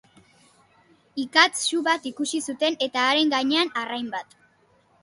[1.25, 4.41] Ikatz su bat ikusi zuten eta haren gainean arrain bat.